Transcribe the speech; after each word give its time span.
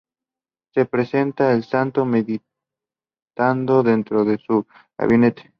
Se 0.73 0.79
representa 0.79 1.51
al 1.51 1.63
santo 1.63 2.05
meditando 2.05 3.83
dentro 3.83 4.25
de 4.25 4.39
su 4.39 4.65
gabinete. 4.97 5.47